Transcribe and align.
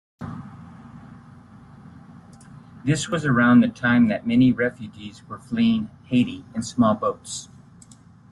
This 2.83 3.07
was 3.07 3.23
around 3.23 3.59
the 3.59 3.67
time 3.67 4.07
that 4.07 4.25
many 4.25 4.51
refugees 4.51 5.21
were 5.27 5.37
fleeing 5.37 5.91
Haiti 6.05 6.43
in 6.55 6.63
small 6.63 6.95
boats. 6.95 7.49